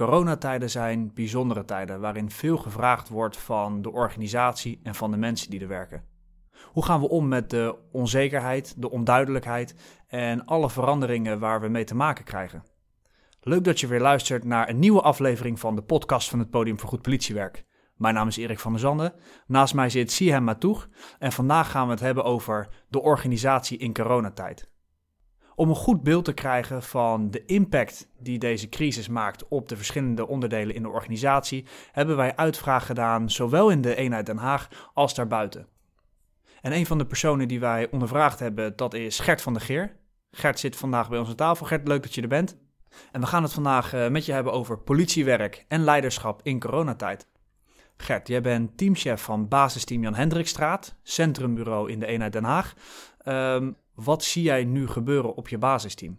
[0.00, 5.50] Coronatijden zijn bijzondere tijden waarin veel gevraagd wordt van de organisatie en van de mensen
[5.50, 6.04] die er werken.
[6.64, 9.74] Hoe gaan we om met de onzekerheid, de onduidelijkheid
[10.06, 12.64] en alle veranderingen waar we mee te maken krijgen?
[13.40, 16.78] Leuk dat je weer luistert naar een nieuwe aflevering van de podcast van het Podium
[16.78, 17.64] voor Goed Politiewerk.
[17.96, 19.14] Mijn naam is Erik van der Zanden.
[19.46, 23.94] Naast mij zit Sihem Matoeg en vandaag gaan we het hebben over de organisatie in
[23.94, 24.70] coronatijd.
[25.60, 29.76] Om een goed beeld te krijgen van de impact die deze crisis maakt op de
[29.76, 34.90] verschillende onderdelen in de organisatie, hebben wij uitvraag gedaan, zowel in de eenheid Den Haag
[34.94, 35.66] als daarbuiten.
[36.60, 39.96] En een van de personen die wij ondervraagd hebben, dat is Gert van der Geer.
[40.30, 41.66] Gert zit vandaag bij aan tafel.
[41.66, 42.56] Gert, leuk dat je er bent.
[43.12, 47.26] En we gaan het vandaag eh, met je hebben over politiewerk en leiderschap in coronatijd.
[47.96, 52.74] Gert, jij bent teamchef van basisteam Jan Hendrikstraat, centrumbureau in de eenheid Den Haag.
[53.24, 56.18] Um, wat zie jij nu gebeuren op je basisteam?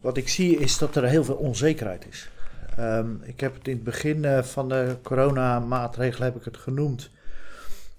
[0.00, 2.30] Wat ik zie is dat er heel veel onzekerheid is.
[2.78, 7.10] Um, ik heb het in het begin uh, van de coronamaatregelen heb ik het genoemd.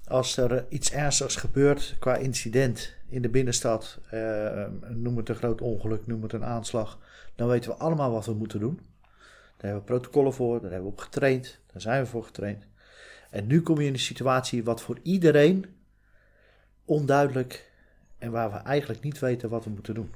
[0.07, 5.61] Als er iets ernstigs gebeurt qua incident in de binnenstad, uh, noem het een groot
[5.61, 6.99] ongeluk, noem het een aanslag,
[7.35, 8.79] dan weten we allemaal wat we moeten doen.
[9.57, 12.67] Daar hebben we protocollen voor, daar hebben we op getraind, daar zijn we voor getraind.
[13.29, 15.65] En nu kom je in een situatie wat voor iedereen
[16.85, 17.66] onduidelijk
[18.17, 20.13] en waar we eigenlijk niet weten wat we moeten doen.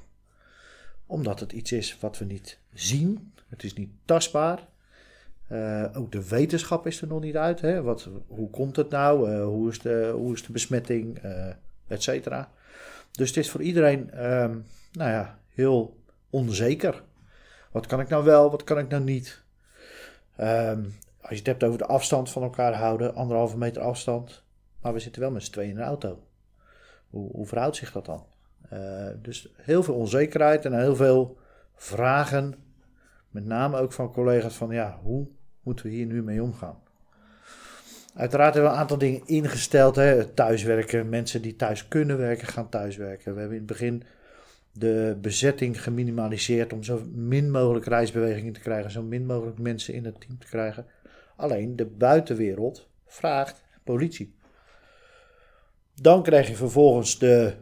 [1.06, 4.70] Omdat het iets is wat we niet zien, het is niet tastbaar.
[5.48, 7.60] Uh, ook de wetenschap is er nog niet uit.
[7.60, 7.82] Hè?
[7.82, 9.30] Wat, hoe komt het nou?
[9.30, 11.24] Uh, hoe, is de, hoe is de besmetting?
[11.24, 11.46] Uh,
[11.86, 12.50] et cetera.
[13.10, 17.02] Dus het is voor iedereen um, nou ja, heel onzeker.
[17.70, 19.42] Wat kan ik nou wel, wat kan ik nou niet?
[20.40, 24.42] Um, als je het hebt over de afstand van elkaar houden, anderhalve meter afstand.
[24.80, 26.22] Maar we zitten wel met z'n tweeën in een auto.
[27.12, 28.24] Hoe, hoe verhoudt zich dat dan?
[28.72, 31.36] Uh, dus heel veel onzekerheid en heel veel
[31.74, 32.54] vragen.
[33.30, 35.26] Met name ook van collega's van ja, hoe
[35.62, 36.78] moeten we hier nu mee omgaan?
[38.14, 39.96] Uiteraard hebben we een aantal dingen ingesteld.
[39.96, 40.24] Hè.
[40.24, 43.34] Thuiswerken, mensen die thuis kunnen werken, gaan thuiswerken.
[43.34, 44.02] We hebben in het begin
[44.72, 50.04] de bezetting geminimaliseerd om zo min mogelijk reisbewegingen te krijgen, zo min mogelijk mensen in
[50.04, 50.86] het team te krijgen.
[51.36, 54.34] Alleen de buitenwereld vraagt politie.
[56.02, 57.54] Dan krijg je vervolgens de,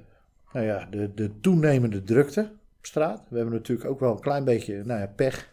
[0.53, 2.41] nou ja, de, de toenemende drukte
[2.79, 3.23] op straat.
[3.29, 5.49] We hebben natuurlijk ook wel een klein beetje nou ja, pech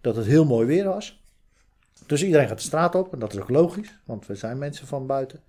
[0.00, 1.22] dat het heel mooi weer was.
[2.06, 4.86] Dus iedereen gaat de straat op en dat is ook logisch, want we zijn mensen
[4.86, 5.40] van buiten.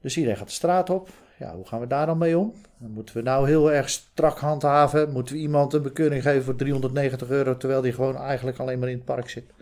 [0.00, 1.08] Dus iedereen gaat de straat op.
[1.38, 2.54] Ja, hoe gaan we daar dan mee om?
[2.76, 5.12] Moeten we nou heel erg strak handhaven?
[5.12, 8.88] Moeten we iemand een bekeuring geven voor 390 euro terwijl die gewoon eigenlijk alleen maar
[8.88, 9.52] in het park zit?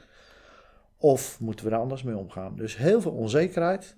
[0.97, 2.57] Of moeten we daar anders mee omgaan?
[2.57, 3.97] Dus heel veel onzekerheid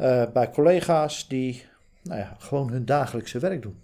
[0.00, 1.64] uh, bij collega's die
[2.02, 3.80] nou ja, gewoon hun dagelijkse werk doen.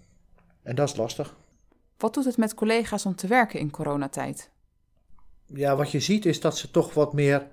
[0.62, 1.37] En dat is lastig.
[1.97, 4.50] Wat doet het met collega's om te werken in coronatijd?
[5.47, 7.47] Ja, wat je ziet is dat ze toch wat meer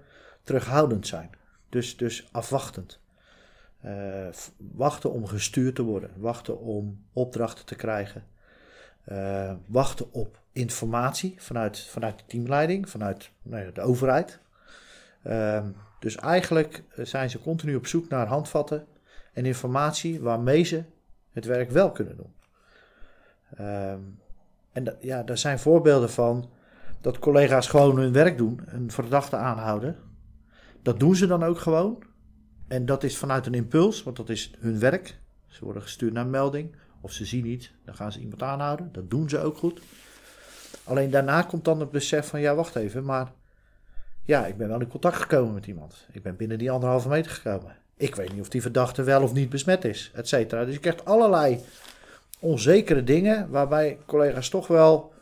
[0.44, 1.30] terughoudend zijn.
[1.70, 3.00] Dus, dus afwachtend.
[3.86, 8.24] Uh, wachten om gestuurd te worden, wachten om opdrachten te krijgen,
[9.12, 14.40] uh, wachten op informatie vanuit, vanuit de teamleiding, vanuit nou ja, de overheid.
[15.24, 15.66] Uh,
[16.04, 18.88] dus eigenlijk zijn ze continu op zoek naar handvatten
[19.34, 20.84] en informatie waarmee ze
[21.32, 22.34] het werk wel kunnen doen.
[23.56, 24.00] Ehm,
[24.72, 26.50] en ja, daar zijn voorbeelden van
[27.02, 29.98] dat collega's gewoon hun werk doen, een verdachte aanhouden.
[30.82, 32.04] Dat doen ze dan ook gewoon.
[32.68, 35.20] En dat is vanuit een impuls, want dat is hun werk.
[35.48, 38.90] Ze worden gestuurd naar een melding of ze zien iets, dan gaan ze iemand aanhouden.
[38.92, 39.82] Dat doen ze ook goed.
[40.84, 43.32] Alleen daarna komt dan het besef van ja, wacht even, maar
[44.26, 46.08] ja, ik ben wel in contact gekomen met iemand.
[46.12, 47.76] Ik ben binnen die anderhalve meter gekomen.
[47.98, 50.66] Ik weet niet of die verdachte wel of niet besmet is, et cetera.
[50.66, 51.60] Dus je krijgt allerlei
[52.40, 55.14] onzekere dingen waarbij collega's toch wel,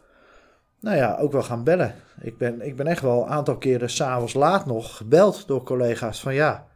[0.79, 1.95] nou ja, ook wel gaan bellen.
[2.21, 6.21] Ik ben, ik ben echt wel een aantal keren s'avonds laat nog gebeld door collega's
[6.21, 6.67] van ja,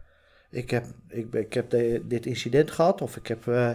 [0.49, 1.69] ik heb, ik, ik heb
[2.03, 3.69] dit incident gehad of ik heb uh,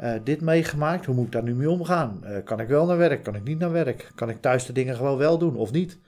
[0.00, 1.06] uh, dit meegemaakt.
[1.06, 2.20] Hoe moet ik daar nu mee omgaan?
[2.24, 3.22] Uh, kan ik wel naar werk?
[3.22, 4.10] Kan ik niet naar werk?
[4.14, 5.98] Kan ik thuis de dingen gewoon wel doen of niet?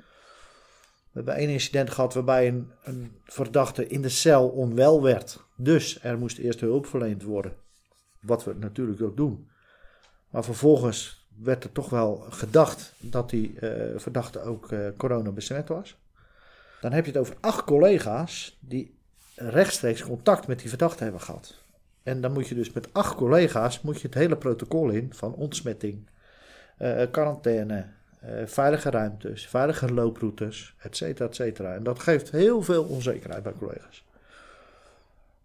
[1.11, 5.45] We hebben één incident gehad waarbij een, een verdachte in de cel onwel werd.
[5.57, 7.53] Dus er moest eerst hulp verleend worden.
[8.21, 9.51] Wat we natuurlijk ook doen.
[10.31, 15.69] Maar vervolgens werd er toch wel gedacht dat die uh, verdachte ook uh, corona besmet
[15.69, 15.99] was.
[16.81, 18.99] Dan heb je het over acht collega's die
[19.35, 21.63] rechtstreeks contact met die verdachte hebben gehad.
[22.03, 25.35] En dan moet je dus met acht collega's moet je het hele protocol in van
[25.35, 26.09] ontsmetting,
[26.79, 27.87] uh, quarantaine,
[28.25, 31.75] uh, veilige ruimtes, veilige looproutes, et cetera, et cetera.
[31.75, 34.05] En dat geeft heel veel onzekerheid bij collega's.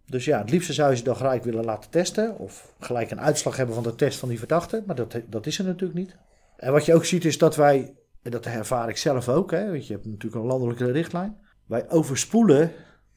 [0.06, 2.38] Dus ja, het liefste zou je ze dan gelijk willen laten testen.
[2.38, 4.84] Of gelijk een uitslag hebben van de test van die verdachte.
[4.86, 6.16] Maar dat, dat is er natuurlijk niet.
[6.58, 9.70] En wat je ook ziet is dat wij en dat ervaar ik zelf ook, hè,
[9.72, 11.38] want je hebt natuurlijk een landelijke richtlijn.
[11.66, 12.72] Wij overspoelen,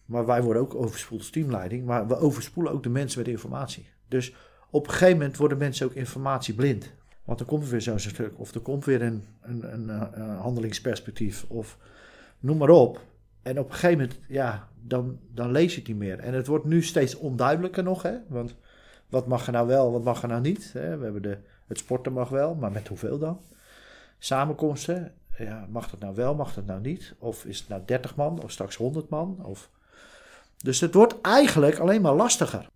[0.05, 3.89] maar wij worden ook overspoeld als teamleiding, maar we overspoelen ook de mensen met informatie.
[4.09, 4.35] Dus
[4.71, 6.93] op een gegeven moment worden mensen ook informatieblind.
[7.29, 11.45] Want er komt weer zo'n stuk, of er komt weer een, een, een, een, handelingsperspectief,
[11.49, 11.79] of
[12.39, 13.01] noem maar op.
[13.43, 16.19] En op een gegeven moment, ja, dan, dan lees je het niet meer.
[16.19, 18.17] En het wordt nu steeds onduidelijker nog, hè?
[18.29, 18.55] Want
[19.09, 20.73] wat mag er nou wel, wat mag er nou niet?
[20.73, 20.97] Hè?
[20.97, 23.41] We hebben de, het sporten mag wel, maar met hoeveel dan?
[24.19, 27.15] Samenkomsten, ja, mag dat nou wel, mag dat nou niet?
[27.19, 29.45] Of is het nou 30 man, of straks 100 man?
[29.45, 29.71] Of...
[30.57, 32.69] Dus het wordt eigenlijk alleen maar lastiger.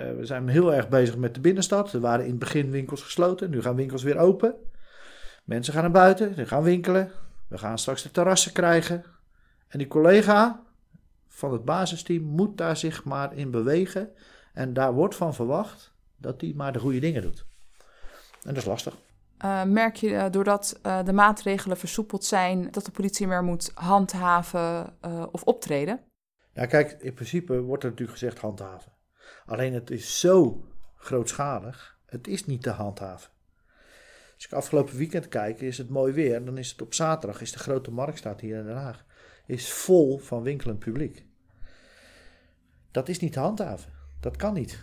[0.00, 1.92] Uh, we zijn heel erg bezig met de binnenstad.
[1.92, 4.54] Er waren in het begin winkels gesloten, nu gaan winkels weer open.
[5.44, 7.10] Mensen gaan naar buiten, ze gaan winkelen.
[7.48, 9.04] We gaan straks de terrassen krijgen.
[9.68, 10.62] En die collega
[11.28, 14.10] van het basisteam moet daar zich maar in bewegen.
[14.52, 17.46] En daar wordt van verwacht dat hij maar de goede dingen doet.
[18.42, 18.96] En dat is lastig.
[19.44, 23.70] Uh, merk je uh, doordat uh, de maatregelen versoepeld zijn dat de politie meer moet
[23.74, 24.94] handhaven
[25.32, 26.00] of optreden?
[26.52, 28.92] Ja, kijk, in principe wordt er natuurlijk gezegd handhaven.
[29.46, 30.64] Alleen het is zo
[30.96, 33.30] grootschalig, het is niet te handhaven.
[34.34, 36.44] Als ik afgelopen weekend kijk, is het mooi weer.
[36.44, 39.04] Dan is het op zaterdag, is de grote marktstad hier in Den Haag,
[39.46, 41.24] is vol van winkelend publiek.
[42.90, 43.92] Dat is niet te handhaven.
[44.20, 44.80] Dat kan niet.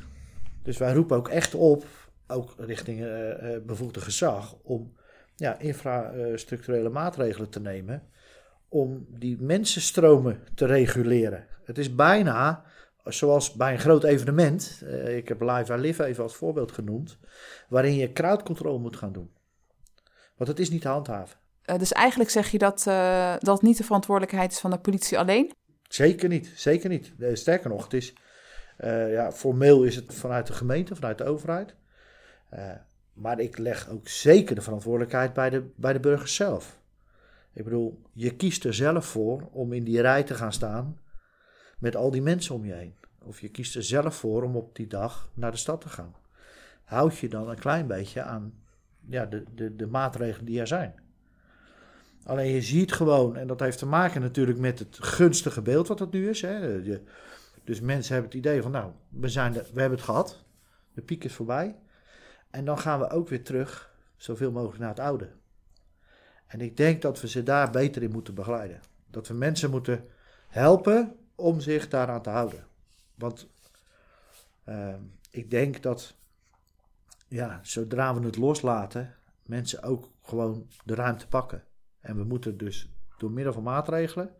[0.63, 1.85] Dus wij roepen ook echt op,
[2.27, 4.93] ook richting uh, bevoegde gezag, om
[5.35, 8.03] ja, infrastructurele maatregelen te nemen
[8.69, 11.45] om die mensenstromen te reguleren.
[11.63, 12.63] Het is bijna
[13.13, 17.17] zoals bij een groot evenement, uh, ik heb Live I Live even als voorbeeld genoemd,
[17.69, 19.31] waarin je crowd control moet gaan doen.
[20.35, 21.37] Want het is niet te handhaven.
[21.65, 25.19] Uh, dus eigenlijk zeg je dat uh, dat niet de verantwoordelijkheid is van de politie
[25.19, 25.53] alleen?
[25.87, 27.13] Zeker niet, zeker niet.
[27.33, 28.13] sterker nog, het is,
[29.09, 31.75] ja, formeel is het vanuit de gemeente, vanuit de overheid.
[33.13, 36.79] maar ik leg ook zeker de verantwoordelijkheid bij de, bij de burgers zelf.
[37.53, 40.97] Ik bedoel, je kiest er zelf voor om in die rij te gaan staan
[41.77, 42.95] met al die mensen om je heen.
[43.23, 46.15] Of je kiest er zelf voor om op die dag naar de stad te gaan.
[46.83, 48.53] Houd je dan een klein beetje aan
[49.09, 50.95] ja, de, de, de maatregelen die er zijn.
[52.23, 55.99] Alleen je ziet gewoon, en dat heeft te maken natuurlijk met het gunstige beeld wat
[55.99, 56.41] het nu is.
[56.41, 56.81] Hè.
[57.63, 60.43] Dus mensen hebben het idee van, nou, we, zijn we hebben het gehad.
[60.93, 61.75] De piek is voorbij.
[62.49, 65.29] En dan gaan we ook weer terug, zoveel mogelijk naar het oude.
[66.47, 68.79] En ik denk dat we ze daar beter in moeten begeleiden.
[69.09, 70.05] Dat we mensen moeten
[70.47, 72.67] helpen om zich daaraan te houden.
[73.15, 73.47] Want
[74.65, 74.95] uh,
[75.31, 76.15] ik denk dat
[77.27, 81.63] ja, zodra we het loslaten, mensen ook gewoon de ruimte pakken.
[81.99, 84.35] En we moeten dus door middel van maatregelen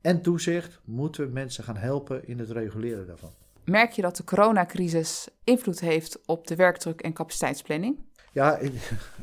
[0.00, 3.34] en toezicht, moeten we mensen gaan helpen in het reguleren daarvan.
[3.64, 7.98] Merk je dat de coronacrisis invloed heeft op de werkdruk en capaciteitsplanning?
[8.32, 8.58] Ja,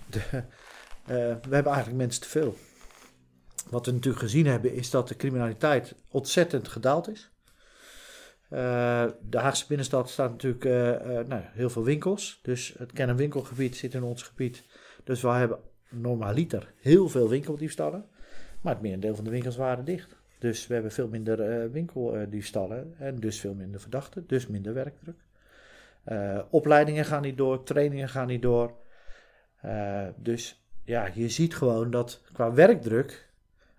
[0.09, 0.43] de, uh,
[1.05, 2.55] we hebben eigenlijk mensen te veel.
[3.69, 7.31] Wat we natuurlijk gezien hebben, is dat de criminaliteit ontzettend gedaald is.
[8.53, 12.39] Uh, de Haagse binnenstad staat natuurlijk uh, uh, nou, heel veel winkels.
[12.41, 14.63] Dus het ken- en winkelgebied zit in ons gebied.
[15.03, 18.05] Dus we hebben normaliter heel veel winkeldiefstallen.
[18.61, 20.15] Maar het merendeel van de winkels waren dicht.
[20.39, 24.23] Dus we hebben veel minder winkeldiefstallen en dus veel minder verdachten.
[24.27, 25.17] Dus minder werkdruk.
[26.49, 28.73] opleidingen gaan niet door, trainingen gaan niet door.
[30.15, 33.29] dus ja, je ziet gewoon dat qua werkdruk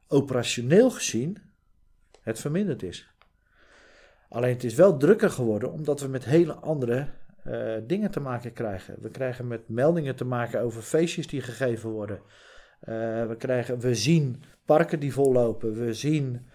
[0.08, 1.38] operationeel gezien
[2.20, 3.08] het verminderd is.
[4.28, 7.08] Alleen het is wel drukker geworden omdat we met hele andere
[7.46, 8.96] uh, dingen te maken krijgen.
[9.00, 12.16] We krijgen met meldingen te maken over feestjes die gegeven worden.
[12.16, 15.74] Uh, we, krijgen, we zien parken die vollopen.
[15.74, 16.46] We zien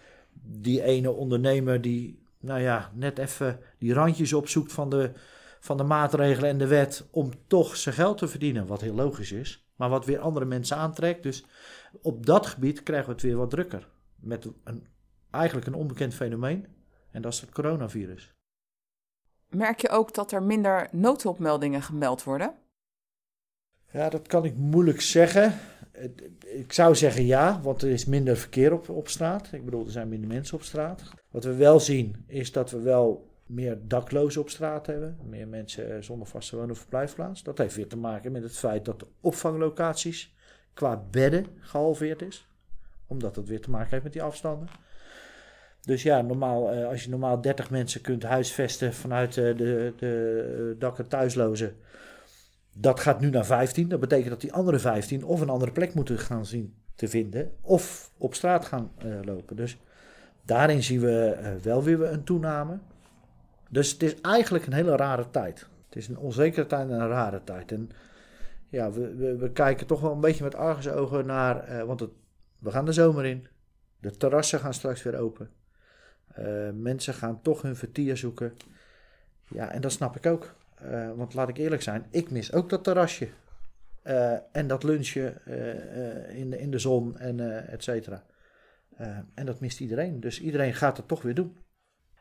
[0.42, 5.12] die ene ondernemer die, nou ja, net even die randjes opzoekt van de,
[5.60, 8.68] van de maatregelen en de wet om toch zijn geld te verdienen.
[8.68, 11.24] Wat heel logisch is, maar wat weer andere mensen aantrekt.
[11.24, 11.46] Dus
[12.02, 13.88] op dat gebied krijgen we het weer wat drukker.
[14.16, 14.88] Met een,
[15.32, 16.68] eigenlijk een onbekend fenomeen.
[17.12, 18.34] En dat is het coronavirus.
[19.48, 22.54] Merk je ook dat er minder noodhulpmeldingen gemeld worden?
[23.92, 25.60] Ja, dat kan ik moeilijk zeggen.
[26.40, 29.52] Ik zou zeggen ja, want er is minder verkeer op, op straat.
[29.52, 31.04] Ik bedoel, er zijn minder mensen op straat.
[31.32, 35.18] Wat we wel zien, is dat we wel meer daklozen op straat hebben.
[35.30, 37.44] Meer mensen zonder vaste woon- of verblijfplaats.
[37.44, 40.36] Dat heeft weer te maken met het feit dat de opvanglocaties
[40.74, 42.48] qua bedden gehalveerd is.
[43.08, 44.68] Omdat het weer te maken heeft met die afstanden.
[45.82, 50.76] Dus ja, normaal, eh, als je normaal 30 mensen kunt huisvesten vanuit eh, de, de
[50.80, 51.76] dak- en thuislozen,
[52.74, 53.90] dat gaat nu naar 15.
[53.90, 57.52] Dat betekent dat die andere 15 of een andere plek moeten gaan zien te vinden,
[57.62, 58.92] of op straat gaan
[59.24, 59.56] lopen.
[59.56, 59.78] Dus
[60.46, 62.80] daarin zien we wel weer een toename.
[63.70, 65.68] Dus het is eigenlijk een hele rare tijd.
[65.86, 67.72] Het is een onzekere tijd en een rare tijd.
[67.72, 67.90] En
[68.70, 72.08] ja, we, we, we kijken toch wel een beetje met argusogen naar, eh, want
[72.60, 73.48] we gaan de zomer in.
[74.00, 75.50] De terrassen gaan straks weer open.
[76.28, 78.54] Eh, mensen gaan toch hun vertier zoeken.
[79.48, 80.56] Ja, en dat snap ik ook.
[80.76, 83.30] Eh, want laat ik eerlijk zijn, ik mis ook dat terrasje.
[84.52, 85.34] En dat lunchje
[86.30, 88.24] in, de, in de zon en et cetera.
[89.34, 90.20] En dat mist iedereen.
[90.20, 91.58] Dus iedereen gaat het toch weer doen.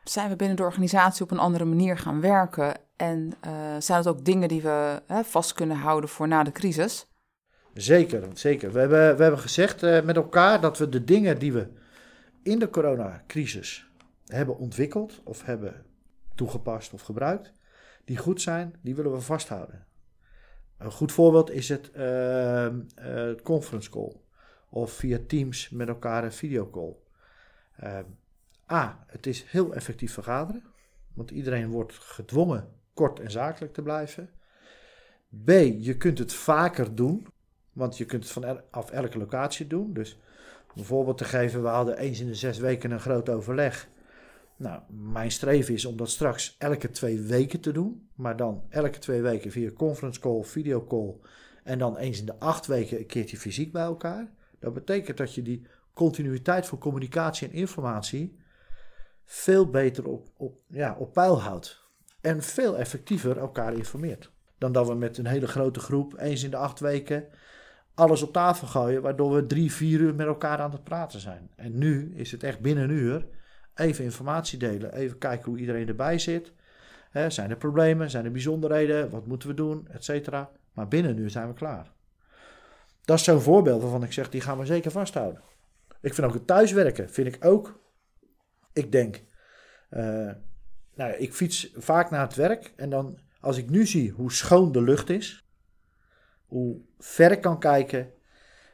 [0.09, 2.77] Zijn we binnen de organisatie op een andere manier gaan werken?
[2.95, 7.07] En eh, zijn het ook dingen die we vast kunnen houden voor na de crisis?
[7.73, 8.71] Zeker, zeker.
[8.71, 11.67] We hebben, we hebben gezegd eh, met elkaar dat we de dingen die we
[12.43, 13.89] in de coronacrisis
[14.25, 15.85] hebben ontwikkeld of hebben
[16.35, 17.51] toegepast of gebruikt,
[18.05, 19.85] die goed zijn, die willen we vasthouden.
[20.77, 22.73] Een goed voorbeeld is het eh, eh,
[23.43, 24.15] conference call
[24.69, 26.95] of via Teams met elkaar een videocall.
[28.71, 30.63] A, het is heel effectief vergaderen,
[31.13, 34.29] want iedereen wordt gedwongen kort en zakelijk te blijven.
[35.43, 35.49] B,
[35.79, 37.27] je kunt het vaker doen,
[37.73, 39.93] want je kunt het vanaf elke locatie doen.
[39.93, 40.19] Dus
[40.73, 43.89] om een voorbeeld te geven, we hadden eens in de zes weken een groot overleg.
[44.55, 48.09] Nou, mijn streven is om dat straks elke twee weken te doen.
[48.15, 51.15] Maar dan elke twee weken via conference call, videocall.
[51.63, 54.31] En dan eens in de acht weken een keertje fysiek bij elkaar.
[54.59, 58.38] Dat betekent dat je die continuïteit van communicatie en informatie
[59.31, 61.87] veel beter op, op, ja, op peil houdt.
[62.21, 64.31] En veel effectiever elkaar informeert.
[64.57, 67.27] Dan dat we met een hele grote groep eens in de acht weken
[67.93, 69.01] alles op tafel gooien.
[69.01, 71.49] Waardoor we drie, vier uur met elkaar aan het praten zijn.
[71.55, 73.27] En nu is het echt binnen een uur
[73.75, 74.93] even informatie delen.
[74.93, 76.53] Even kijken hoe iedereen erbij zit.
[77.27, 78.09] Zijn er problemen?
[78.09, 79.09] Zijn er bijzonderheden?
[79.09, 79.87] Wat moeten we doen?
[79.91, 80.51] Etcetera.
[80.73, 81.91] Maar binnen een uur zijn we klaar.
[83.05, 85.41] Dat is zo'n voorbeeld waarvan ik zeg, die gaan we zeker vasthouden.
[86.01, 87.79] Ik vind ook het thuiswerken, vind ik ook.
[88.79, 89.23] Ik denk,
[89.89, 90.31] eh,
[90.95, 92.73] nou ik fiets vaak naar het werk.
[92.75, 95.45] En dan, als ik nu zie hoe schoon de lucht is,
[96.45, 98.11] hoe ver ik kan kijken,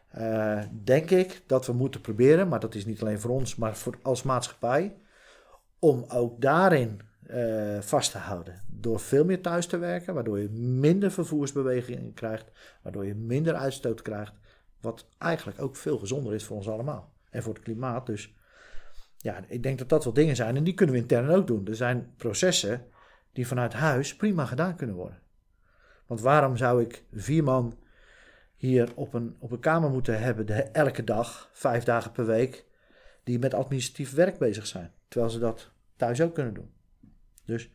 [0.07, 3.77] eh, denk ik dat we moeten proberen, maar dat is niet alleen voor ons, maar
[3.77, 4.95] voor, als maatschappij,
[5.79, 8.61] om ook daarin eh, vast te houden.
[8.67, 14.01] Door veel meer thuis te werken, waardoor je minder vervoersbewegingen krijgt, waardoor je minder uitstoot
[14.01, 14.33] krijgt,
[14.81, 18.05] wat eigenlijk ook veel gezonder is voor ons allemaal en voor het klimaat.
[18.05, 18.35] Dus
[19.25, 21.67] ja, ik denk dat dat wel dingen zijn en die kunnen we intern ook doen.
[21.67, 22.85] Er zijn processen
[23.31, 25.19] die vanuit huis prima gedaan kunnen worden.
[26.05, 27.77] Want waarom zou ik vier man
[28.55, 32.65] hier op een, op een kamer moeten hebben elke dag, vijf dagen per week,
[33.23, 34.91] die met administratief werk bezig zijn.
[35.07, 36.71] Terwijl ze dat thuis ook kunnen doen.
[37.45, 37.69] Dus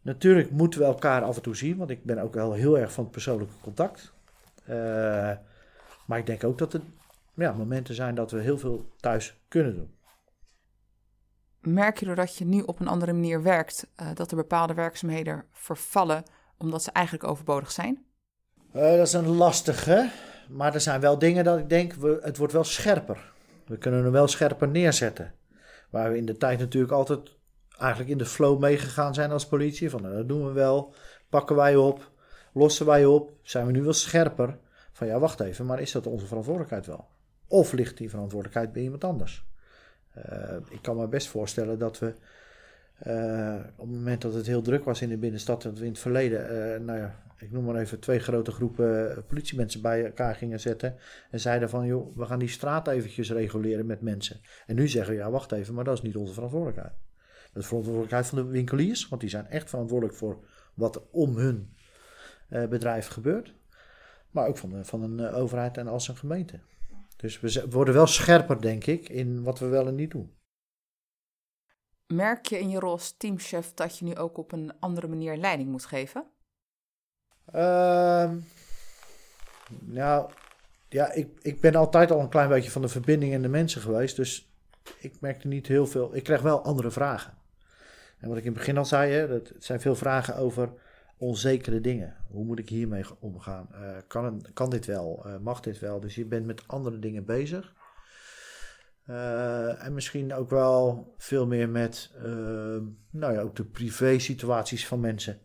[0.00, 2.92] natuurlijk moeten we elkaar af en toe zien, want ik ben ook wel heel erg
[2.92, 4.12] van het persoonlijke contact.
[4.68, 4.76] Uh,
[6.06, 6.80] maar ik denk ook dat er
[7.34, 10.00] ja, momenten zijn dat we heel veel thuis kunnen doen.
[11.62, 15.44] Merk je doordat je nu op een andere manier werkt, uh, dat er bepaalde werkzaamheden
[15.52, 16.22] vervallen
[16.58, 18.04] omdat ze eigenlijk overbodig zijn?
[18.74, 20.10] Uh, dat is een lastige,
[20.48, 23.32] maar er zijn wel dingen dat ik denk, we, het wordt wel scherper.
[23.66, 25.34] We kunnen hem wel scherper neerzetten.
[25.90, 27.36] Waar we in de tijd natuurlijk altijd
[27.78, 29.90] eigenlijk in de flow meegegaan zijn als politie.
[29.90, 30.94] Van nou, dat doen we wel,
[31.28, 32.10] pakken wij op,
[32.52, 33.32] lossen wij op.
[33.42, 34.58] Zijn we nu wel scherper
[34.92, 37.08] van ja, wacht even, maar is dat onze verantwoordelijkheid wel?
[37.46, 39.44] Of ligt die verantwoordelijkheid bij iemand anders?
[40.16, 42.14] Uh, ik kan me best voorstellen dat we
[43.06, 45.98] uh, op het moment dat het heel druk was in de binnenstad, we in het
[45.98, 50.60] verleden, uh, nou ja, ik noem maar even twee grote groepen politiemensen bij elkaar gingen
[50.60, 50.96] zetten.
[51.30, 54.40] En zeiden van, joh, we gaan die straat eventjes reguleren met mensen.
[54.66, 56.94] En nu zeggen we, ja, wacht even, maar dat is niet onze verantwoordelijkheid.
[57.52, 60.38] Dat is verantwoordelijkheid van de winkeliers, want die zijn echt verantwoordelijk voor
[60.74, 61.74] wat om hun
[62.48, 63.54] bedrijf gebeurt.
[64.30, 66.58] Maar ook van, de, van een overheid en als een gemeente.
[67.22, 70.34] Dus we worden wel scherper, denk ik, in wat we wel en niet doen.
[72.06, 75.36] Merk je in je rol als teamchef dat je nu ook op een andere manier
[75.36, 76.24] leiding moet geven?
[77.54, 78.30] Uh,
[79.80, 80.30] nou,
[80.88, 83.80] ja, ik, ik ben altijd al een klein beetje van de verbinding en de mensen
[83.80, 84.16] geweest.
[84.16, 84.52] Dus
[84.98, 86.14] ik merkte niet heel veel.
[86.14, 87.34] Ik krijg wel andere vragen.
[88.18, 90.72] En wat ik in het begin al zei, hè, dat het zijn veel vragen over
[91.22, 92.16] onzekere dingen.
[92.28, 93.68] Hoe moet ik hiermee omgaan?
[93.72, 95.22] Uh, kan, kan dit wel?
[95.26, 96.00] Uh, mag dit wel?
[96.00, 97.74] Dus je bent met andere dingen bezig.
[99.06, 102.14] Uh, en misschien ook wel veel meer met
[103.10, 105.40] nou ja, ook de privé situaties van mensen.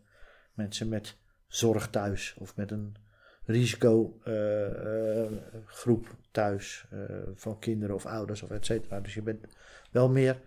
[0.54, 1.16] Mensen met
[1.46, 2.96] zorg thuis of met een
[3.44, 6.88] risicogroep thuis
[7.34, 9.00] van kinderen of ouders of et cetera.
[9.00, 9.46] Dus je bent
[9.90, 10.40] wel meer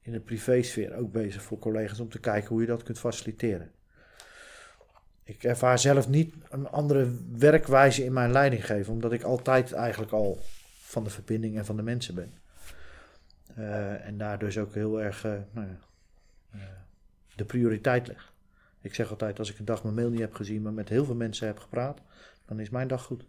[0.00, 3.72] in de privésfeer ook bezig voor collega's om te kijken hoe je dat kunt faciliteren.
[5.24, 10.38] Ik ervaar zelf niet een andere werkwijze in mijn leidinggeven, omdat ik altijd eigenlijk al
[10.80, 12.32] van de verbinding en van de mensen ben.
[13.58, 15.78] Uh, en daar dus ook heel erg uh, nou ja,
[16.54, 16.62] uh,
[17.34, 18.32] de prioriteit leg.
[18.80, 21.04] Ik zeg altijd, als ik een dag mijn mail niet heb gezien, maar met heel
[21.04, 22.00] veel mensen heb gepraat,
[22.44, 23.24] Dan is mijn dag goed.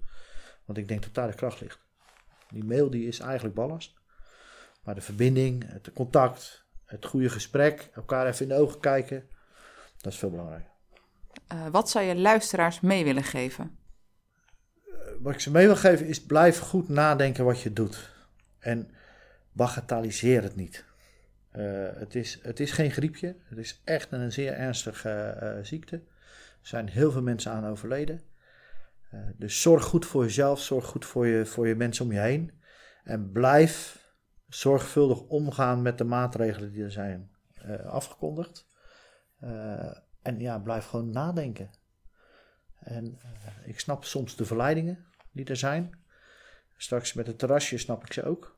[0.65, 1.79] Want ik denk dat daar de kracht ligt.
[2.49, 3.93] Die mail die is eigenlijk ballast.
[4.83, 9.29] Maar de verbinding, het contact, het goede gesprek, elkaar even in de ogen kijken,
[10.01, 10.74] dat is veel belangrijker.
[11.53, 13.77] Uh, wat zou je luisteraars mee willen geven?
[15.19, 18.13] wat ik ze mee wil geven is blijf goed nadenken wat je doet.
[18.59, 18.89] En
[19.51, 20.85] bagatelliseer het niet.
[21.55, 23.35] Uh, het, is, het is geen griepje.
[23.43, 25.95] Het is echt een zeer ernstige ziekte.
[25.95, 28.21] Er zijn heel veel mensen aan overleden.
[29.35, 30.61] Dus zorg goed voor jezelf.
[30.61, 32.51] Zorg goed voor je, voor je mensen om je heen.
[33.03, 34.03] En blijf
[34.47, 37.31] zorgvuldig omgaan met de maatregelen die er zijn
[37.85, 38.67] afgekondigd.
[40.25, 41.69] En ja, blijf gewoon nadenken.
[42.79, 43.19] En
[43.65, 45.97] ik snap soms de verleidingen die er zijn.
[46.77, 48.57] Straks met het terrasje snap ik ze ook.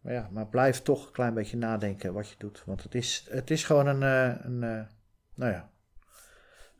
[0.00, 2.62] Maar ja, maar blijf toch een klein beetje nadenken wat je doet.
[2.66, 4.84] Want het is, het is gewoon een, eh, een, eh,
[5.34, 5.70] nou ja,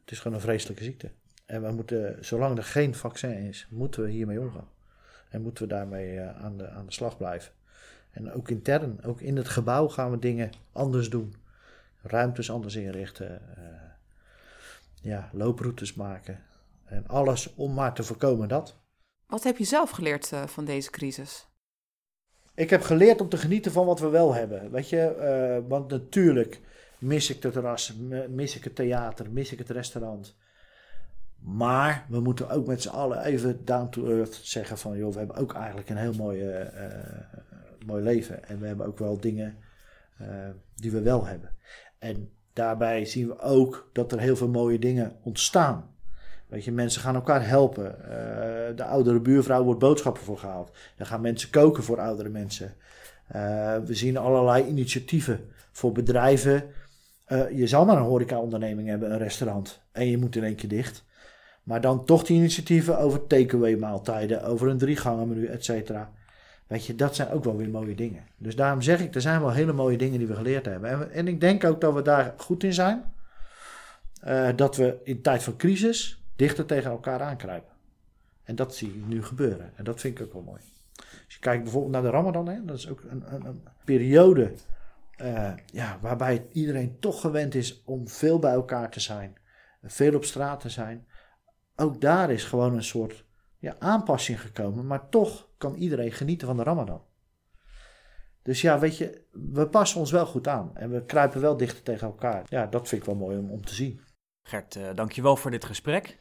[0.01, 1.11] het is gewoon een vreselijke ziekte.
[1.47, 4.69] En we moeten, zolang er geen vaccin is, moeten we hiermee omgaan.
[5.29, 7.53] En moeten we daarmee aan, de, aan de slag blijven.
[8.11, 11.35] En ook intern, ook in het gebouw gaan we dingen anders doen.
[12.03, 13.43] Ruimtes anders inrichten.
[13.59, 13.65] Uh,
[15.03, 16.39] ja, looproutes maken.
[16.85, 18.81] En alles om maar te voorkomen dat.
[19.27, 21.47] Wat heb je zelf geleerd uh, van deze crisis?
[22.55, 24.71] Ik heb geleerd om te genieten van wat we wel hebben.
[24.71, 25.17] Weet je,
[25.63, 26.61] uh, want natuurlijk
[26.99, 27.95] mis ik het terras,
[28.29, 30.37] mis ik het theater, mis ik het restaurant.
[31.39, 34.97] Maar we moeten ook met z'n allen even down to earth zeggen van...
[34.97, 36.67] joh, we hebben ook eigenlijk een heel mooi, uh,
[37.87, 38.49] mooi leven.
[38.49, 39.57] En we hebben ook wel dingen
[40.75, 41.51] die we wel hebben.
[42.03, 45.91] En daarbij zien we ook dat er heel veel mooie dingen ontstaan.
[46.47, 47.85] Weet je, mensen gaan elkaar helpen.
[48.01, 48.07] Uh,
[48.77, 50.71] de oudere buurvrouw wordt boodschappen voor gehaald.
[50.97, 52.75] Er gaan mensen koken voor oudere mensen.
[53.37, 55.41] Uh, we zien allerlei initiatieven
[55.73, 56.65] voor bedrijven.
[57.29, 59.81] Uh, je zal maar een horeca-onderneming hebben, een restaurant.
[59.93, 61.05] En je moet in één keer dicht.
[61.63, 66.13] Maar dan toch die initiatieven over takeaway maaltijden, over een driegangen menu, et cetera.
[66.67, 68.25] Weet je, dat zijn ook wel weer mooie dingen.
[68.37, 71.13] Dus daarom zeg ik, er zijn wel hele mooie dingen die we geleerd hebben.
[71.13, 73.13] En, ik denk ook dat we daar goed in zijn.
[74.57, 77.73] dat we in tijd van crisis dichter tegen elkaar aankruipen.
[78.43, 79.73] En dat zie je nu gebeuren.
[79.77, 80.61] En dat vind ik ook wel mooi.
[80.97, 84.53] Als je kijkt bijvoorbeeld naar de Ramadan, hè, dat is ook een, een, periode
[85.23, 89.37] uh, ja, waarbij iedereen toch gewend is om veel bij elkaar te zijn,
[89.83, 91.07] veel op straat te zijn.
[91.77, 93.25] Ook daar is gewoon een soort
[93.63, 97.03] ja, aanpassing gekomen, maar toch kan iedereen genieten van de Ramadan.
[98.43, 101.83] Dus ja, weet je, we passen ons wel goed aan en we kruipen wel dichter
[101.83, 102.45] tegen elkaar.
[102.49, 104.01] Ja, dat vind ik wel mooi om, om te zien.
[104.43, 106.19] Gert, uh, dankjewel voor dit gesprek.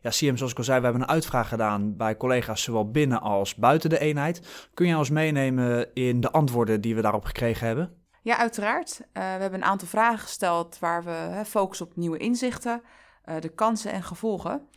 [0.00, 3.20] Ja, CM, zoals ik al zei, we hebben een uitvraag gedaan bij collega's zowel binnen
[3.20, 4.68] als buiten de eenheid.
[4.74, 8.02] Kun je ons meenemen in de antwoorden die we daarop gekregen hebben?
[8.22, 9.00] Ja, uiteraard.
[9.00, 12.82] Uh, we hebben een aantal vragen gesteld waar we hè, focussen op nieuwe inzichten,
[13.24, 14.68] uh, de kansen en gevolgen.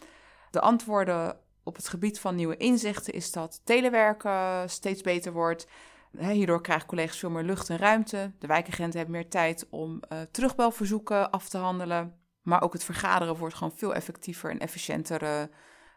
[0.51, 5.67] De antwoorden op het gebied van nieuwe inzichten is dat telewerken steeds beter wordt.
[6.17, 8.31] hierdoor krijgen collega's veel meer lucht en ruimte.
[8.39, 12.19] De wijkagenten hebben meer tijd om uh, terugbelverzoeken af te handelen.
[12.41, 15.41] Maar ook het vergaderen wordt gewoon veel effectiever en efficiënter uh,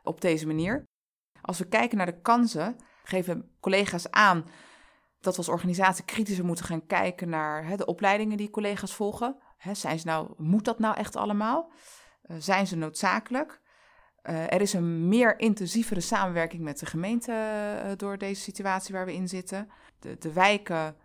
[0.02, 0.84] op deze manier.
[1.40, 4.44] Als we kijken naar de kansen, geven collega's aan
[5.20, 9.36] dat we als organisatie kritischer moeten gaan kijken naar de opleidingen die collega's volgen.
[9.72, 11.72] Zijn ze nou, moet dat nou echt allemaal?
[12.26, 13.60] Uh, zijn ze noodzakelijk?
[14.24, 19.06] Uh, er is een meer intensievere samenwerking met de gemeente uh, door deze situatie waar
[19.06, 19.70] we in zitten.
[19.98, 20.96] De, de wijken,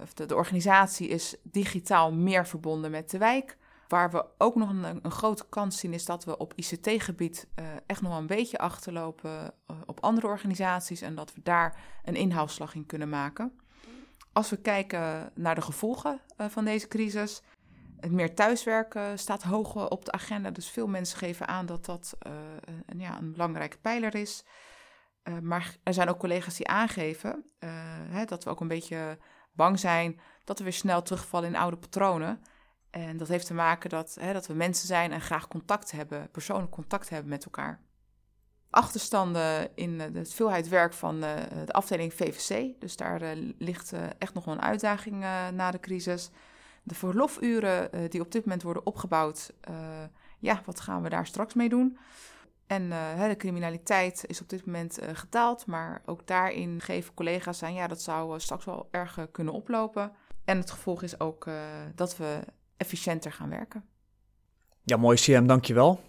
[0.00, 3.56] of de, organisatie is digitaal meer verbonden met de wijk.
[3.88, 7.48] Waar we ook nog een, een grote kans zien, is dat we op ICT-gebied
[7.86, 9.54] echt nog een beetje achterlopen
[9.86, 13.52] op andere organisaties en dat we daar een inhaalslag in kunnen maken.
[14.32, 17.42] Als we kijken naar de gevolgen van deze crisis,
[18.00, 20.50] het meer thuiswerken staat hoog op de agenda.
[20.50, 22.16] Dus veel mensen geven aan dat dat
[22.86, 24.44] een, ja, een belangrijke pijler is.
[25.42, 27.44] maar er zijn ook collega's die aangeven
[28.08, 29.18] hè, dat we ook een beetje
[29.52, 32.42] bang zijn dat we weer snel terugvallen in oude patronen.
[32.90, 36.30] En dat heeft te maken dat, hè, dat we mensen zijn en graag contact hebben,
[36.30, 37.80] persoonlijk contact hebben met elkaar.
[38.70, 42.80] Achterstanden in de veelheid werk van de, de afdeling VVC.
[42.80, 45.20] Dus daar ligt echt nog wel een uitdaging
[45.52, 46.30] na de crisis.
[46.82, 49.52] De verlofuren die op dit moment worden opgebouwd,
[50.38, 51.98] ja, wat gaan we daar straks mee doen?
[52.66, 52.88] En
[53.28, 58.02] de criminaliteit is op dit moment gedaald, maar ook daarin geven collega's aan, ja, dat
[58.02, 60.12] zou straks wel erg kunnen oplopen.
[60.44, 61.48] En het gevolg is ook
[61.94, 62.38] dat we
[62.76, 63.84] efficiënter gaan werken.
[64.82, 66.00] Ja, mooi CM, dankjewel.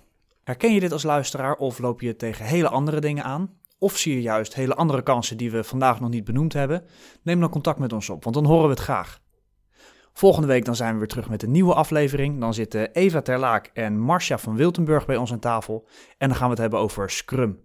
[0.43, 3.59] Herken je dit als luisteraar of loop je tegen hele andere dingen aan?
[3.77, 6.85] Of zie je juist hele andere kansen die we vandaag nog niet benoemd hebben?
[7.21, 9.21] Neem dan contact met ons op, want dan horen we het graag.
[10.21, 12.39] Volgende week dan zijn we weer terug met een nieuwe aflevering.
[12.39, 15.87] Dan zitten Eva Terlaak en Marcia van Wiltenburg bij ons aan tafel.
[16.17, 17.59] En dan gaan we het hebben over Scrum.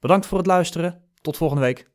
[0.00, 1.02] Bedankt voor het luisteren.
[1.20, 1.90] Tot volgende week.